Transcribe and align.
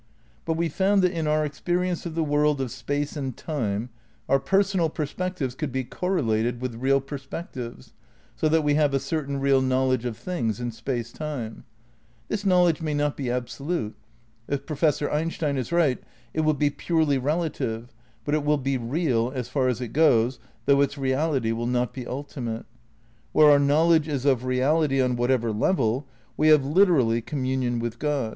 But 0.45 0.55
we 0.55 0.67
found 0.67 1.03
that 1.03 1.11
in 1.11 1.27
our 1.27 1.45
experience 1.45 2.07
of 2.07 2.15
the 2.15 2.23
world 2.23 2.59
of 2.59 2.71
Space 2.71 3.15
and 3.15 3.37
Time 3.37 3.91
our 4.27 4.39
personal 4.39 4.89
perspectives 4.89 5.53
could 5.53 5.71
be 5.71 5.83
correlated 5.83 6.59
with 6.59 6.73
real 6.73 6.99
perspectives, 6.99 7.93
so 8.35 8.49
that 8.49 8.63
we 8.63 8.73
have 8.73 8.95
a 8.95 8.99
certain 8.99 9.39
real 9.39 9.61
knowledge 9.61 10.03
of 10.05 10.17
things 10.17 10.59
in 10.59 10.71
Space 10.71 11.11
Time; 11.11 11.65
This 12.29 12.47
knowledge 12.47 12.81
may 12.81 12.95
not 12.95 13.15
be 13.15 13.29
absolute; 13.29 13.93
if 14.47 14.65
Professor 14.65 15.07
Einstein 15.11 15.55
is 15.55 15.71
right 15.71 15.99
it 16.33 16.41
will 16.41 16.55
be 16.55 16.71
purely 16.71 17.19
relative, 17.19 17.93
but 18.25 18.33
it 18.33 18.43
will 18.43 18.57
be 18.57 18.79
real 18.79 19.31
as 19.35 19.49
far 19.49 19.67
as 19.67 19.81
it 19.81 19.93
goes, 19.93 20.39
though 20.65 20.81
its 20.81 20.97
reality 20.97 21.51
will 21.51 21.67
not 21.67 21.93
be 21.93 22.07
ultimate. 22.07 22.65
Where 23.33 23.51
our 23.51 23.59
knowledge 23.59 24.07
is 24.07 24.25
of 24.25 24.45
reality 24.45 24.99
on 24.99 25.15
whatever 25.15 25.51
level, 25.51 26.07
we 26.37 26.47
have 26.47 26.65
literally 26.65 27.21
communion 27.21 27.77
with 27.77 27.99
God. 27.99 28.29